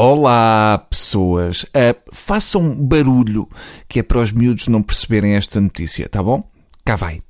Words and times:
Olá, 0.00 0.86
pessoas. 0.88 1.64
Uh, 1.64 1.98
façam 2.12 2.72
barulho, 2.72 3.48
que 3.88 3.98
é 3.98 4.02
para 4.04 4.20
os 4.20 4.30
miúdos 4.30 4.68
não 4.68 4.80
perceberem 4.80 5.34
esta 5.34 5.60
notícia, 5.60 6.08
tá 6.08 6.22
bom? 6.22 6.40
Cá 6.84 6.94
vai. 6.94 7.20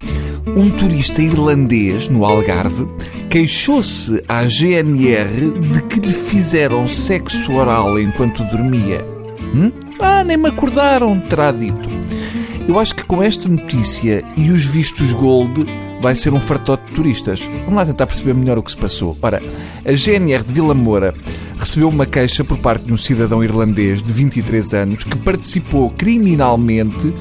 Um 0.46 0.69
turista 0.69 1.23
irlandês 1.23 2.11
no 2.11 2.27
Algarve 2.27 2.87
queixou-se 3.31 4.23
à 4.29 4.46
GNR 4.46 5.51
de 5.51 5.83
que 5.85 5.99
lhe 5.99 6.12
fizeram 6.12 6.87
sexo 6.87 7.54
oral 7.54 7.99
enquanto 7.99 8.44
dormia. 8.44 9.03
Hum? 9.54 9.72
Ah, 9.98 10.22
nem 10.22 10.37
me 10.37 10.50
acordaram, 10.50 11.19
terá 11.21 11.50
dito. 11.50 11.88
Eu 12.69 12.78
acho 12.78 12.94
que 12.94 13.04
com 13.06 13.22
esta 13.22 13.48
notícia 13.48 14.22
e 14.37 14.50
os 14.50 14.66
vistos 14.66 15.14
gold 15.14 15.64
vai 16.01 16.15
ser 16.15 16.33
um 16.33 16.41
fartote 16.41 16.84
de 16.87 16.92
turistas. 16.92 17.41
Vamos 17.41 17.74
lá 17.74 17.87
tentar 17.87 18.06
perceber 18.06 18.34
melhor 18.34 18.59
o 18.59 18.62
que 18.62 18.70
se 18.70 18.77
passou. 18.77 19.16
Ora, 19.20 19.42
a 19.84 19.92
GNR 19.92 20.45
de 20.45 20.52
Vila 20.52 20.74
Moura 20.74 21.14
recebeu 21.59 21.88
uma 21.88 22.06
queixa 22.06 22.45
por 22.45 22.59
parte 22.59 22.84
de 22.84 22.92
um 22.92 22.96
cidadão 22.96 23.42
irlandês 23.42 24.02
de 24.02 24.12
23 24.12 24.74
anos 24.74 25.04
que 25.04 25.16
participou 25.18 25.90
criminalmente 25.90 27.12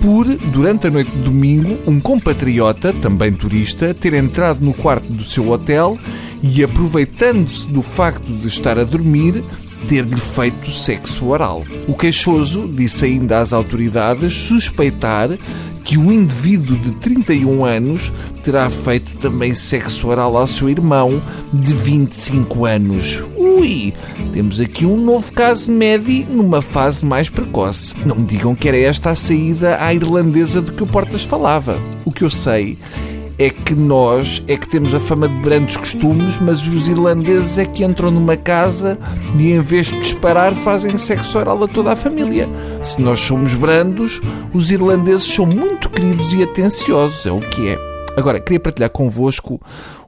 por, 0.00 0.26
durante 0.26 0.86
a 0.86 0.90
noite 0.90 1.10
de 1.10 1.22
domingo, 1.22 1.78
um 1.86 1.98
compatriota, 1.98 2.92
também 2.92 3.32
turista, 3.32 3.92
ter 3.92 4.14
entrado 4.14 4.64
no 4.64 4.72
quarto 4.72 5.12
do 5.12 5.24
seu 5.24 5.50
hotel 5.50 5.98
e, 6.42 6.62
aproveitando-se 6.62 7.68
do 7.68 7.82
facto 7.82 8.32
de 8.32 8.48
estar 8.48 8.78
a 8.78 8.84
dormir, 8.84 9.44
ter-lhe 9.88 10.16
feito 10.16 10.70
sexo 10.70 11.26
oral. 11.26 11.64
O 11.86 11.94
queixoso 11.94 12.68
disse 12.68 13.04
ainda 13.04 13.40
às 13.40 13.52
autoridades 13.52 14.32
suspeitar 14.32 15.30
que 15.84 15.98
o 15.98 16.12
indivíduo 16.12 16.76
de 16.76 16.92
31 16.92 17.64
anos 17.64 18.12
terá 18.42 18.70
feito 18.70 19.16
também 19.18 19.54
sexo 19.54 20.08
oral 20.08 20.36
ao 20.36 20.46
seu 20.46 20.68
irmão 20.68 21.20
de 21.52 21.72
25 21.72 22.64
anos. 22.64 23.22
Ui, 23.36 23.92
temos 24.32 24.60
aqui 24.60 24.86
um 24.86 24.96
novo 24.96 25.32
caso 25.32 25.70
médio 25.70 26.26
numa 26.28 26.62
fase 26.62 27.04
mais 27.04 27.28
precoce. 27.28 27.94
Não 28.06 28.16
me 28.16 28.24
digam 28.24 28.54
que 28.54 28.68
era 28.68 28.78
esta 28.78 29.10
a 29.10 29.14
saída 29.14 29.76
à 29.80 29.92
irlandesa 29.92 30.62
de 30.62 30.72
que 30.72 30.82
o 30.82 30.86
Portas 30.86 31.24
falava. 31.24 31.80
O 32.04 32.12
que 32.12 32.22
eu 32.22 32.30
sei 32.30 32.78
é 33.38 33.50
que 33.50 33.74
nós 33.74 34.42
é 34.46 34.56
que 34.56 34.68
temos 34.68 34.94
a 34.94 35.00
fama 35.00 35.28
de 35.28 35.34
brandos 35.40 35.76
costumes, 35.76 36.40
mas 36.40 36.66
os 36.66 36.88
irlandeses 36.88 37.58
é 37.58 37.64
que 37.64 37.84
entram 37.84 38.10
numa 38.10 38.36
casa 38.36 38.98
e 39.38 39.52
em 39.52 39.60
vez 39.60 39.86
de 39.86 39.98
disparar 40.00 40.54
fazem 40.54 40.96
sexo 40.98 41.38
oral 41.38 41.64
a 41.64 41.68
toda 41.68 41.92
a 41.92 41.96
família. 41.96 42.48
Se 42.82 43.00
nós 43.00 43.20
somos 43.20 43.54
brandos, 43.54 44.20
os 44.52 44.70
irlandeses 44.70 45.24
são 45.24 45.46
muito 45.46 45.88
queridos 45.90 46.32
e 46.32 46.42
atenciosos, 46.42 47.26
é 47.26 47.32
o 47.32 47.40
que 47.40 47.68
é. 47.68 47.78
Agora, 48.16 48.38
queria 48.38 48.60
partilhar 48.60 48.90
convosco 48.90 49.60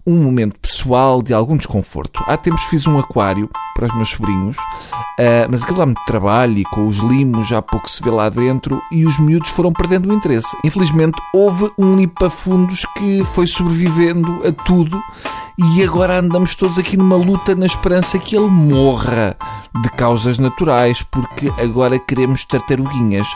um 0.06 0.22
momento 0.22 0.58
pessoal 0.60 1.22
de 1.22 1.32
algum 1.32 1.56
desconforto. 1.56 2.22
Há 2.26 2.36
tempos 2.36 2.64
fiz 2.64 2.86
um 2.86 2.98
aquário 2.98 3.48
para 3.74 3.86
os 3.86 3.94
meus 3.94 4.10
sobrinhos, 4.10 4.56
uh, 4.56 5.48
mas 5.50 5.62
aquilo 5.62 5.78
dá 5.78 5.86
muito 5.86 6.04
trabalho 6.04 6.58
e 6.58 6.64
com 6.64 6.86
os 6.86 6.98
limos 6.98 7.48
já 7.48 7.60
pouco 7.60 7.90
se 7.90 8.02
vê 8.02 8.10
lá 8.10 8.28
dentro 8.28 8.80
e 8.92 9.04
os 9.04 9.18
miúdos 9.18 9.50
foram 9.50 9.72
perdendo 9.72 10.10
o 10.10 10.14
interesse. 10.14 10.56
Infelizmente, 10.64 11.20
houve 11.34 11.70
um 11.78 11.96
limpa-fundos 11.96 12.86
que 12.96 13.24
foi 13.24 13.46
sobrevivendo 13.46 14.42
a 14.46 14.52
tudo 14.52 15.00
e 15.56 15.82
agora 15.82 16.18
andamos 16.18 16.54
todos 16.54 16.78
aqui 16.78 16.96
numa 16.96 17.16
luta 17.16 17.54
na 17.54 17.66
esperança 17.66 18.18
que 18.18 18.36
ele 18.36 18.48
morra 18.48 19.36
de 19.82 19.88
causas 19.90 20.38
naturais, 20.38 21.02
porque 21.02 21.52
agora 21.60 21.98
queremos 21.98 22.44
tartaruguinhas. 22.44 23.26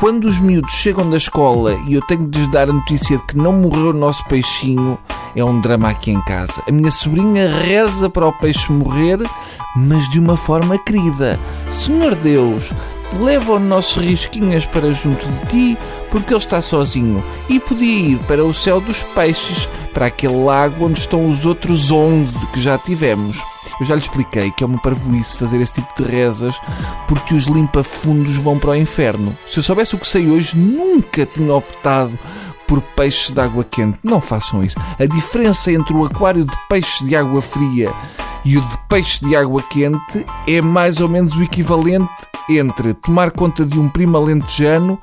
Quando 0.00 0.24
os 0.24 0.38
miúdos 0.38 0.72
chegam 0.72 1.10
da 1.10 1.18
escola 1.18 1.74
e 1.86 1.92
eu 1.92 2.00
tenho 2.00 2.26
de 2.26 2.38
lhes 2.38 2.50
dar 2.50 2.70
a 2.70 2.72
notícia 2.72 3.18
de 3.18 3.22
que 3.24 3.36
não 3.36 3.52
morreu 3.52 3.90
o 3.90 3.92
nosso 3.92 4.24
peixinho, 4.24 4.98
é 5.36 5.44
um 5.44 5.60
drama 5.60 5.90
aqui 5.90 6.10
em 6.10 6.20
casa. 6.22 6.62
A 6.66 6.72
minha 6.72 6.90
sobrinha 6.90 7.54
reza 7.54 8.08
para 8.08 8.26
o 8.26 8.32
peixe 8.32 8.72
morrer, 8.72 9.18
mas 9.76 10.08
de 10.08 10.18
uma 10.18 10.38
forma 10.38 10.78
querida. 10.78 11.38
Senhor 11.70 12.14
Deus, 12.14 12.72
leva 13.18 13.52
o 13.52 13.58
nosso 13.58 14.00
risquinhas 14.00 14.64
para 14.64 14.90
junto 14.90 15.26
de 15.26 15.46
ti, 15.48 15.78
porque 16.10 16.32
ele 16.32 16.40
está 16.40 16.62
sozinho 16.62 17.22
e 17.46 17.60
podia 17.60 18.12
ir 18.12 18.18
para 18.20 18.42
o 18.42 18.54
céu 18.54 18.80
dos 18.80 19.02
peixes, 19.02 19.68
para 19.92 20.06
aquele 20.06 20.42
lago 20.44 20.86
onde 20.86 20.98
estão 20.98 21.28
os 21.28 21.44
outros 21.44 21.90
onze 21.90 22.46
que 22.46 22.60
já 22.62 22.78
tivemos. 22.78 23.44
Eu 23.80 23.86
já 23.86 23.94
lhe 23.94 24.02
expliquei 24.02 24.50
que 24.50 24.62
é 24.62 24.66
uma 24.66 24.78
parvoíce 24.78 25.38
fazer 25.38 25.60
esse 25.60 25.74
tipo 25.74 26.02
de 26.02 26.08
rezas 26.08 26.60
porque 27.08 27.34
os 27.34 27.46
limpa-fundos 27.46 28.36
vão 28.36 28.58
para 28.58 28.70
o 28.70 28.76
inferno. 28.76 29.36
Se 29.48 29.58
eu 29.58 29.62
soubesse 29.62 29.94
o 29.94 29.98
que 29.98 30.06
sei 30.06 30.28
hoje, 30.28 30.56
nunca 30.56 31.24
tinha 31.24 31.54
optado 31.54 32.16
por 32.68 32.82
peixes 32.82 33.30
de 33.30 33.40
água 33.40 33.64
quente. 33.64 33.98
Não 34.04 34.20
façam 34.20 34.62
isso. 34.62 34.76
A 34.98 35.06
diferença 35.06 35.72
entre 35.72 35.94
o 35.94 36.04
aquário 36.04 36.44
de 36.44 36.56
peixes 36.68 37.04
de 37.04 37.16
água 37.16 37.40
fria 37.40 37.90
e 38.44 38.56
o 38.56 38.60
de 38.60 38.78
peixe 38.88 39.24
de 39.24 39.34
água 39.34 39.62
quente 39.62 40.24
é 40.46 40.60
mais 40.60 41.00
ou 41.00 41.08
menos 41.08 41.34
o 41.34 41.42
equivalente 41.42 42.08
entre 42.48 42.94
tomar 42.94 43.30
conta 43.30 43.64
de 43.64 43.78
um 43.78 43.88
primo 43.88 44.16
alentejano 44.16 45.00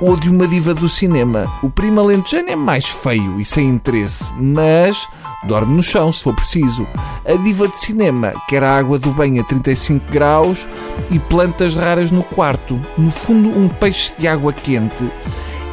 ou 0.00 0.16
de 0.16 0.30
uma 0.30 0.46
diva 0.46 0.74
do 0.74 0.88
cinema. 0.88 1.52
O 1.62 1.70
primo 1.70 2.00
alentejano 2.00 2.50
é 2.50 2.56
mais 2.56 2.88
feio 2.88 3.40
e 3.40 3.44
sem 3.44 3.68
interesse, 3.68 4.32
mas 4.34 5.08
dorme 5.46 5.74
no 5.74 5.82
chão 5.82 6.12
se 6.12 6.22
for 6.22 6.34
preciso. 6.34 6.86
A 7.24 7.34
diva 7.36 7.68
de 7.68 7.78
cinema 7.78 8.32
quer 8.48 8.62
a 8.62 8.76
água 8.76 8.98
do 8.98 9.10
banho 9.10 9.40
a 9.40 9.44
35 9.44 10.10
graus 10.10 10.68
e 11.10 11.18
plantas 11.18 11.74
raras 11.74 12.10
no 12.10 12.22
quarto. 12.22 12.80
No 12.96 13.10
fundo, 13.10 13.48
um 13.48 13.68
peixe 13.68 14.14
de 14.18 14.26
água 14.26 14.52
quente 14.52 15.10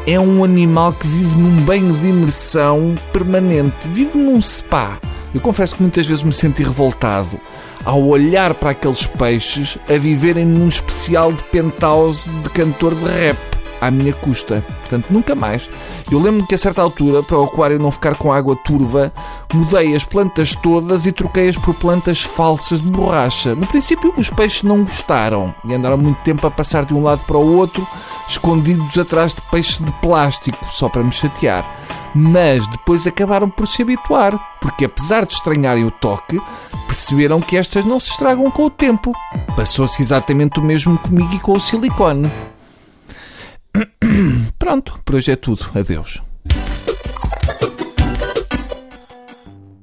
é 0.07 0.19
um 0.19 0.43
animal 0.43 0.93
que 0.93 1.07
vive 1.07 1.37
num 1.37 1.55
banho 1.63 1.93
de 1.93 2.07
imersão 2.07 2.93
permanente, 3.11 3.87
vive 3.87 4.17
num 4.17 4.39
spa. 4.39 4.99
Eu 5.33 5.41
confesso 5.41 5.75
que 5.75 5.81
muitas 5.81 6.07
vezes 6.07 6.23
me 6.23 6.31
senti 6.31 6.63
revoltado 6.63 7.39
ao 7.83 8.01
olhar 8.01 8.53
para 8.53 8.69
aqueles 8.69 9.05
peixes 9.05 9.77
a 9.89 9.97
viverem 9.97 10.45
num 10.45 10.67
especial 10.67 11.33
de 11.33 11.43
penthouse 11.45 12.29
de 12.29 12.49
cantor 12.51 12.95
de 12.95 13.03
rap 13.03 13.54
à 13.81 13.91
minha 13.91 14.13
custa. 14.13 14.63
Portanto, 14.81 15.07
nunca 15.09 15.35
mais. 15.35 15.69
Eu 16.11 16.19
lembro-me 16.19 16.47
que 16.47 16.55
a 16.55 16.57
certa 16.57 16.81
altura, 16.81 17.23
para 17.23 17.37
o 17.37 17.45
aquário 17.45 17.79
não 17.79 17.91
ficar 17.91 18.15
com 18.15 18.31
água 18.31 18.55
turva, 18.55 19.11
mudei 19.53 19.95
as 19.95 20.03
plantas 20.03 20.53
todas 20.55 21.05
e 21.05 21.11
troquei-as 21.11 21.57
por 21.57 21.73
plantas 21.75 22.21
falsas 22.21 22.81
de 22.81 22.89
borracha. 22.89 23.55
No 23.55 23.65
princípio, 23.65 24.13
os 24.17 24.29
peixes 24.29 24.63
não 24.63 24.83
gostaram 24.83 25.53
e 25.65 25.73
andaram 25.73 25.97
muito 25.97 26.21
tempo 26.21 26.45
a 26.45 26.51
passar 26.51 26.85
de 26.85 26.93
um 26.93 27.03
lado 27.03 27.23
para 27.25 27.37
o 27.37 27.57
outro, 27.57 27.85
escondidos 28.27 28.97
atrás 28.97 29.33
de 29.33 29.41
peixes 29.51 29.77
de 29.77 29.91
plástico, 29.93 30.65
só 30.71 30.89
para 30.89 31.03
me 31.03 31.11
chatear 31.11 31.65
mas 32.17 32.65
depois 32.69 33.05
acabaram 33.05 33.49
por 33.49 33.67
se 33.67 33.81
habituar, 33.81 34.39
porque 34.61 34.85
apesar 34.85 35.25
de 35.25 35.33
estranharem 35.33 35.83
o 35.83 35.91
toque, 35.91 36.41
perceberam 36.87 37.41
que 37.41 37.57
estas 37.57 37.83
não 37.83 37.99
se 37.99 38.11
estragam 38.11 38.49
com 38.49 38.63
o 38.63 38.69
tempo. 38.69 39.11
Passou-se 39.57 40.01
exatamente 40.01 40.59
o 40.59 40.63
mesmo 40.63 40.97
comigo 40.97 41.33
e 41.33 41.39
com 41.39 41.51
o 41.51 41.59
silicone. 41.59 42.31
Pronto, 44.75 44.99
por 45.05 45.15
hoje 45.15 45.31
é 45.31 45.37
tudo. 45.37 45.71
Adeus. 45.73 46.21